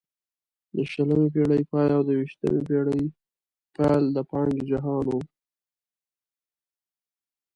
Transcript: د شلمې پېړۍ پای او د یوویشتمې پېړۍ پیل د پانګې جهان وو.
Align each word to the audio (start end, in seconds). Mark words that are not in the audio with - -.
د 0.75 0.77
شلمې 0.91 1.27
پېړۍ 1.33 1.61
پای 1.71 1.89
او 1.95 2.01
د 2.05 2.09
یوویشتمې 2.15 2.61
پېړۍ 2.67 3.03
پیل 3.75 4.03
د 4.15 4.17
پانګې 4.29 4.63
جهان 4.69 5.03
وو. 5.07 5.19